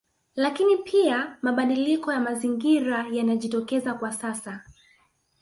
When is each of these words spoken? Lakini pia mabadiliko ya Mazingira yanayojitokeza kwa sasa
Lakini 0.35 0.77
pia 0.77 1.37
mabadiliko 1.41 2.13
ya 2.13 2.19
Mazingira 2.19 3.05
yanayojitokeza 3.11 3.93
kwa 3.93 4.11
sasa 4.13 4.63